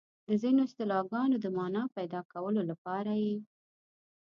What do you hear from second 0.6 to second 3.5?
اصطلاحګانو د مانا پيدا کولو لپاره یې